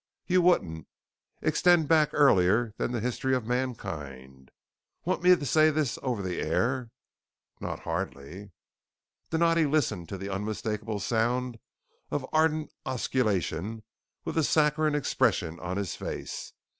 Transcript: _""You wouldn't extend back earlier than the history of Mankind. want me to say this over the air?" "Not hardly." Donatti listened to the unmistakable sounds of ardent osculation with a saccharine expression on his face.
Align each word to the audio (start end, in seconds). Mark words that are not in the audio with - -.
_""You 0.25 0.41
wouldn't 0.41 0.87
extend 1.43 1.87
back 1.87 2.09
earlier 2.13 2.73
than 2.77 2.91
the 2.91 2.99
history 3.01 3.35
of 3.35 3.45
Mankind. 3.45 4.49
want 5.05 5.21
me 5.21 5.35
to 5.35 5.45
say 5.45 5.69
this 5.69 5.99
over 6.01 6.23
the 6.23 6.41
air?" 6.41 6.89
"Not 7.59 7.81
hardly." 7.81 8.49
Donatti 9.29 9.67
listened 9.67 10.09
to 10.09 10.17
the 10.17 10.29
unmistakable 10.33 10.99
sounds 10.99 11.59
of 12.09 12.25
ardent 12.33 12.71
osculation 12.83 13.83
with 14.25 14.39
a 14.39 14.43
saccharine 14.43 14.95
expression 14.95 15.59
on 15.59 15.77
his 15.77 15.95
face. 15.95 16.53